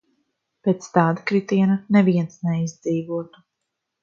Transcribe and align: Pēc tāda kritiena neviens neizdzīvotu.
Pēc 0.67 0.87
tāda 0.95 1.25
kritiena 1.31 1.75
neviens 1.97 2.41
neizdzīvotu. 2.49 3.45